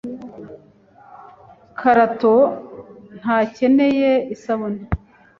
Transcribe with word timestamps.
Karato 1.79 2.33
ntakeneye 3.19 4.11
isabune. 4.33 4.81